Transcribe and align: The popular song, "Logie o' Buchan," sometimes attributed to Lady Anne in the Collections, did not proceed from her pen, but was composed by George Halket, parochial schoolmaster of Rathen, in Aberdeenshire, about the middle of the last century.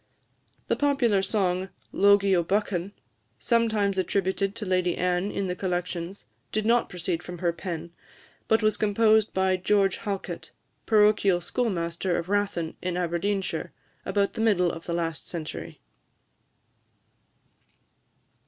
The 0.65 0.75
popular 0.75 1.21
song, 1.21 1.69
"Logie 1.91 2.35
o' 2.35 2.41
Buchan," 2.41 2.91
sometimes 3.37 3.99
attributed 3.99 4.55
to 4.55 4.65
Lady 4.65 4.97
Anne 4.97 5.29
in 5.29 5.45
the 5.45 5.55
Collections, 5.55 6.25
did 6.51 6.65
not 6.65 6.89
proceed 6.89 7.21
from 7.21 7.37
her 7.37 7.53
pen, 7.53 7.91
but 8.47 8.63
was 8.63 8.77
composed 8.77 9.31
by 9.31 9.57
George 9.57 9.97
Halket, 9.99 10.49
parochial 10.87 11.39
schoolmaster 11.39 12.17
of 12.17 12.29
Rathen, 12.29 12.73
in 12.81 12.97
Aberdeenshire, 12.97 13.73
about 14.03 14.33
the 14.33 14.41
middle 14.41 14.71
of 14.71 14.87
the 14.87 14.93
last 14.93 15.27
century. 15.27 15.79